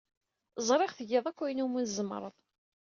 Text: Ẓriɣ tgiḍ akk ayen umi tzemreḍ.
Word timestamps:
Ẓriɣ 0.67 0.91
tgiḍ 0.93 1.25
akk 1.29 1.39
ayen 1.43 1.63
umi 1.65 1.81
tzemreḍ. 1.85 2.35